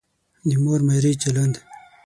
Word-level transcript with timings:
د 0.49 0.51
مور 0.63 0.79
میرې 0.87 1.13
چلند. 1.21 1.55